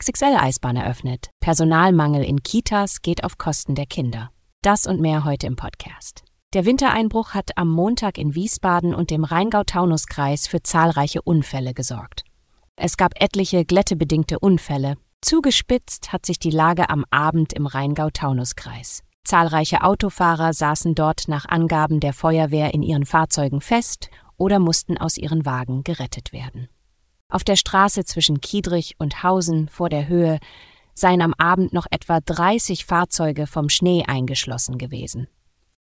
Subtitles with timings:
[0.00, 1.30] XXL-Eisbahn eröffnet.
[1.40, 4.30] Personalmangel in Kitas geht auf Kosten der Kinder.
[4.62, 6.22] Das und mehr heute im Podcast.
[6.54, 12.22] Der Wintereinbruch hat am Montag in Wiesbaden und dem Rheingau-Taunus-Kreis für zahlreiche Unfälle gesorgt.
[12.76, 14.96] Es gab etliche glättebedingte Unfälle.
[15.20, 19.02] Zugespitzt hat sich die Lage am Abend im Rheingau-Taunus-Kreis.
[19.24, 25.18] Zahlreiche Autofahrer saßen dort nach Angaben der Feuerwehr in ihren Fahrzeugen fest oder mussten aus
[25.18, 26.68] ihren Wagen gerettet werden.
[27.30, 30.38] Auf der Straße zwischen Kiedrich und Hausen vor der Höhe
[30.94, 35.28] seien am Abend noch etwa 30 Fahrzeuge vom Schnee eingeschlossen gewesen.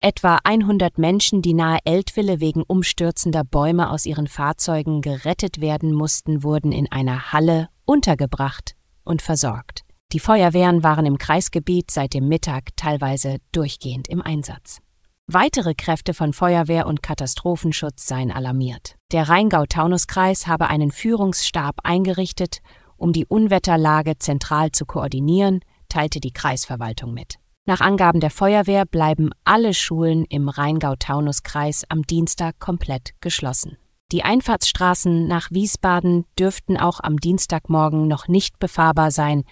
[0.02, 6.44] Etwa 100 Menschen, die nahe Eltville wegen umstürzender Bäume aus ihren Fahrzeugen gerettet werden mussten,
[6.44, 9.84] wurden in einer Halle untergebracht und versorgt.
[10.14, 14.80] Die Feuerwehren waren im Kreisgebiet seit dem Mittag teilweise durchgehend im Einsatz.
[15.28, 18.96] Weitere Kräfte von Feuerwehr und Katastrophenschutz seien alarmiert.
[19.16, 22.58] Der Rheingau-Taunus-Kreis habe einen Führungsstab eingerichtet,
[22.98, 27.36] um die Unwetterlage zentral zu koordinieren, teilte die Kreisverwaltung mit.
[27.66, 33.78] Nach Angaben der Feuerwehr bleiben alle Schulen im Rheingau-Taunus-Kreis am Dienstag komplett geschlossen.
[34.12, 39.46] Die Einfahrtsstraßen nach Wiesbaden dürften auch am Dienstagmorgen noch nicht befahrbar sein,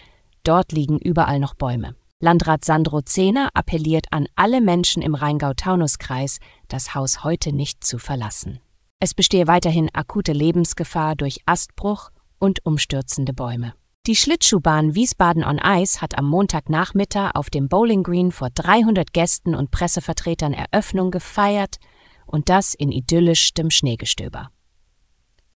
[0.43, 1.95] dort liegen überall noch Bäume.
[2.19, 8.59] Landrat Sandro Zehner appelliert an alle Menschen im Rheingau-Taunus-Kreis, das Haus heute nicht zu verlassen.
[9.03, 12.09] Es bestehe weiterhin akute Lebensgefahr durch Astbruch
[12.39, 13.73] und umstürzende Bäume.
[14.07, 19.55] Die Schlittschuhbahn Wiesbaden on Ice hat am Montagnachmittag auf dem Bowling Green vor 300 Gästen
[19.55, 21.79] und Pressevertretern Eröffnung gefeiert
[22.25, 24.51] und das in idyllischem Schneegestöber.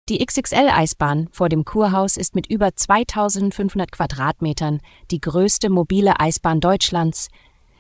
[0.10, 7.30] Die XXL-Eisbahn vor dem Kurhaus ist mit über 2500 Quadratmetern die größte mobile Eisbahn Deutschlands.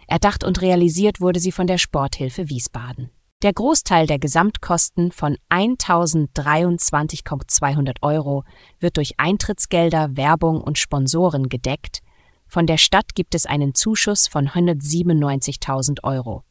[0.07, 3.09] Erdacht und realisiert wurde sie von der Sporthilfe Wiesbaden.
[3.43, 8.43] Der Großteil der Gesamtkosten von 1023,200 Euro
[8.79, 11.99] wird durch Eintrittsgelder, Werbung und Sponsoren gedeckt.
[12.47, 16.45] Von der Stadt gibt es einen Zuschuss von 197.000 Euro.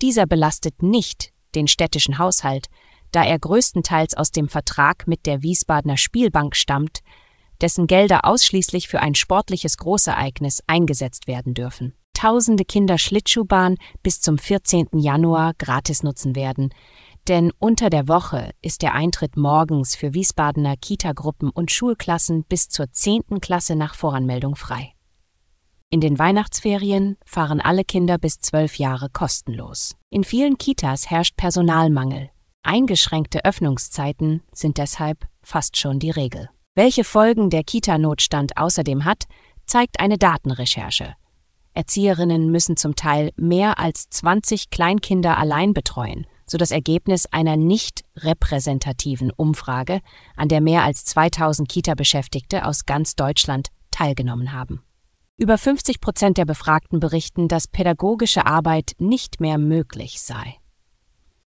[0.00, 2.68] Dieser belastet nicht den städtischen Haushalt,
[3.10, 7.00] da er größtenteils aus dem Vertrag mit der Wiesbadener Spielbank stammt,
[7.60, 11.94] dessen Gelder ausschließlich für ein sportliches Großereignis eingesetzt werden dürfen.
[12.16, 14.88] Tausende Kinder Schlittschuhbahn bis zum 14.
[14.94, 16.72] Januar gratis nutzen werden,
[17.28, 22.90] denn unter der Woche ist der Eintritt morgens für Wiesbadener Kitagruppen und Schulklassen bis zur
[22.90, 23.40] 10.
[23.42, 24.94] Klasse nach Voranmeldung frei.
[25.90, 29.94] In den Weihnachtsferien fahren alle Kinder bis zwölf Jahre kostenlos.
[30.08, 32.30] In vielen Kitas herrscht Personalmangel.
[32.62, 36.48] Eingeschränkte Öffnungszeiten sind deshalb fast schon die Regel.
[36.74, 39.24] Welche Folgen der Kita-Notstand außerdem hat,
[39.66, 41.14] zeigt eine Datenrecherche.
[41.76, 48.04] Erzieherinnen müssen zum Teil mehr als 20 Kleinkinder allein betreuen, so das Ergebnis einer nicht
[48.16, 50.00] repräsentativen Umfrage,
[50.36, 54.82] an der mehr als 2000 Kita-Beschäftigte aus ganz Deutschland teilgenommen haben.
[55.38, 60.56] Über 50 Prozent der Befragten berichten, dass pädagogische Arbeit nicht mehr möglich sei.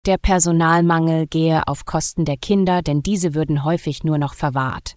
[0.05, 4.95] Der Personalmangel gehe auf Kosten der Kinder, denn diese würden häufig nur noch verwahrt.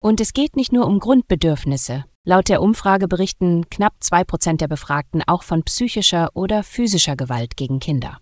[0.00, 2.04] Und es geht nicht nur um Grundbedürfnisse.
[2.28, 7.56] Laut der Umfrage berichten knapp zwei Prozent der Befragten auch von psychischer oder physischer Gewalt
[7.56, 8.18] gegen Kinder.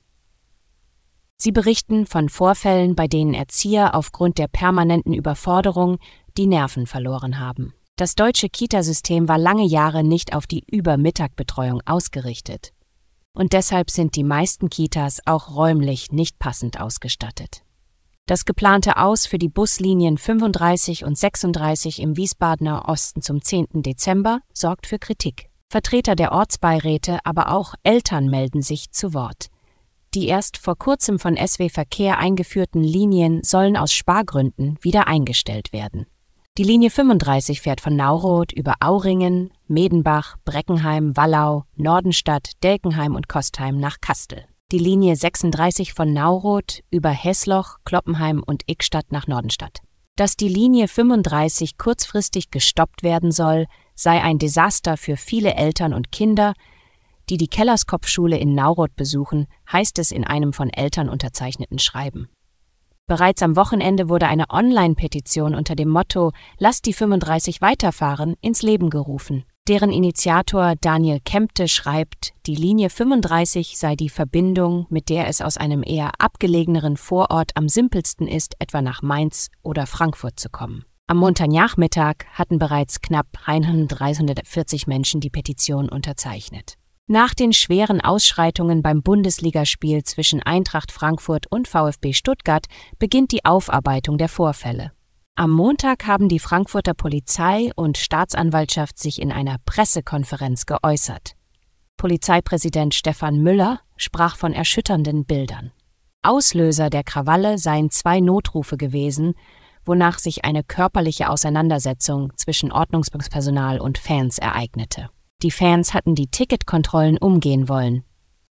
[1.36, 5.98] Sie berichten von Vorfällen, bei denen Erzieher aufgrund der permanenten Überforderung
[6.36, 7.74] die Nerven verloren haben.
[7.96, 12.72] Das deutsche Kitasystem war lange Jahre nicht auf die Übermittagbetreuung ausgerichtet
[13.32, 17.65] und deshalb sind die meisten Kitas auch räumlich nicht passend ausgestattet.
[18.28, 23.68] Das geplante Aus für die Buslinien 35 und 36 im Wiesbadener Osten zum 10.
[23.74, 25.48] Dezember sorgt für Kritik.
[25.68, 29.46] Vertreter der Ortsbeiräte, aber auch Eltern melden sich zu Wort.
[30.12, 36.06] Die erst vor kurzem von SW Verkehr eingeführten Linien sollen aus Spargründen wieder eingestellt werden.
[36.58, 43.78] Die Linie 35 fährt von Nauroth über Auringen, Medenbach, Breckenheim, Wallau, Nordenstadt, Delkenheim und Kostheim
[43.78, 44.46] nach Kastel.
[44.72, 49.78] Die Linie 36 von Nauroth über Hessloch, Kloppenheim und Ickstadt nach Nordenstadt.
[50.16, 56.10] Dass die Linie 35 kurzfristig gestoppt werden soll, sei ein Desaster für viele Eltern und
[56.10, 56.52] Kinder,
[57.30, 62.28] die die Kellerskopfschule in Nauroth besuchen, heißt es in einem von Eltern unterzeichneten Schreiben.
[63.06, 68.90] Bereits am Wochenende wurde eine Online-Petition unter dem Motto Lass die 35 weiterfahren ins Leben
[68.90, 69.44] gerufen.
[69.68, 75.56] Deren Initiator Daniel Kempte schreibt, die Linie 35 sei die Verbindung, mit der es aus
[75.56, 80.84] einem eher abgelegeneren Vorort am simpelsten ist, etwa nach Mainz oder Frankfurt zu kommen.
[81.08, 86.74] Am Montagnachmittag hatten bereits knapp 340 Menschen die Petition unterzeichnet.
[87.08, 92.66] Nach den schweren Ausschreitungen beim Bundesligaspiel zwischen Eintracht Frankfurt und VfB Stuttgart
[93.00, 94.92] beginnt die Aufarbeitung der Vorfälle.
[95.38, 101.36] Am Montag haben die Frankfurter Polizei und Staatsanwaltschaft sich in einer Pressekonferenz geäußert.
[101.98, 105.72] Polizeipräsident Stefan Müller sprach von erschütternden Bildern.
[106.22, 109.34] Auslöser der Krawalle seien zwei Notrufe gewesen,
[109.84, 115.10] wonach sich eine körperliche Auseinandersetzung zwischen Ordnungspersonal und Fans ereignete.
[115.42, 118.04] Die Fans hatten die Ticketkontrollen umgehen wollen.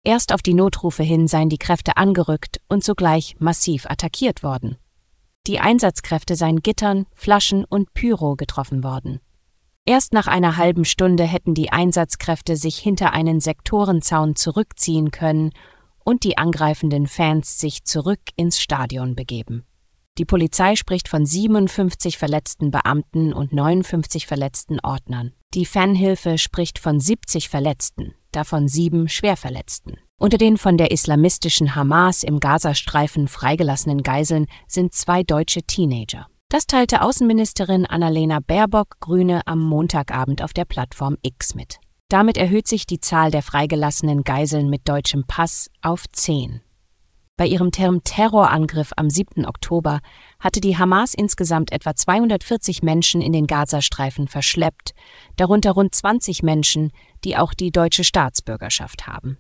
[0.02, 4.76] Erst auf die Notrufe hin seien die Kräfte angerückt und sogleich massiv attackiert worden.
[5.46, 9.20] Die Einsatzkräfte seien Gittern, Flaschen und Pyro getroffen worden.
[9.84, 15.50] Erst nach einer halben Stunde hätten die Einsatzkräfte sich hinter einen Sektorenzaun zurückziehen können
[16.02, 19.66] und die angreifenden Fans sich zurück ins Stadion begeben.
[20.16, 25.32] Die Polizei spricht von 57 verletzten Beamten und 59 verletzten Ordnern.
[25.52, 29.98] Die Fanhilfe spricht von 70 Verletzten, davon sieben Schwerverletzten.
[30.18, 36.28] Unter den von der islamistischen Hamas im Gazastreifen freigelassenen Geiseln sind zwei deutsche Teenager.
[36.48, 41.78] Das teilte Außenministerin Annalena Baerbock Grüne am Montagabend auf der Plattform X mit.
[42.08, 46.60] Damit erhöht sich die Zahl der freigelassenen Geiseln mit deutschem Pass auf zehn.
[47.36, 49.44] Bei ihrem Terrorangriff am 7.
[49.44, 50.00] Oktober
[50.38, 54.94] hatte die Hamas insgesamt etwa 240 Menschen in den Gazastreifen verschleppt,
[55.34, 56.92] darunter rund 20 Menschen,
[57.24, 59.38] die auch die deutsche Staatsbürgerschaft haben.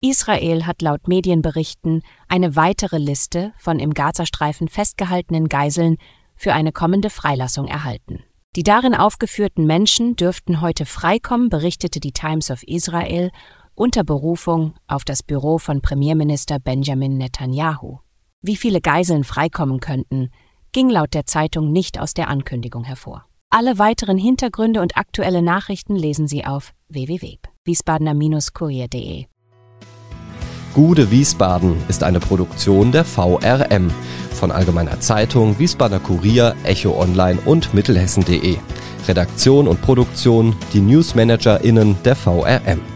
[0.00, 5.96] Israel hat laut Medienberichten eine weitere Liste von im Gazastreifen festgehaltenen Geiseln
[6.36, 8.22] für eine kommende Freilassung erhalten.
[8.54, 13.32] Die darin aufgeführten Menschen dürften heute freikommen, berichtete die Times of Israel
[13.76, 17.98] unter Berufung auf das Büro von Premierminister Benjamin Netanyahu.
[18.42, 20.30] Wie viele Geiseln freikommen könnten,
[20.72, 23.26] ging laut der Zeitung nicht aus der Ankündigung hervor.
[23.50, 29.26] Alle weiteren Hintergründe und aktuelle Nachrichten lesen Sie auf www.wiesbadener-kurier.de.
[30.74, 33.90] Gude Wiesbaden ist eine Produktion der VRM
[34.32, 38.58] von Allgemeiner Zeitung, Wiesbadener Kurier, Echo Online und Mittelhessen.de.
[39.08, 42.95] Redaktion und Produktion die NewsmanagerInnen der VRM.